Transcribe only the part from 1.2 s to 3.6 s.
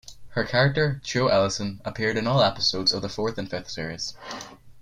Ellison, appeared in all episodes of the fourth and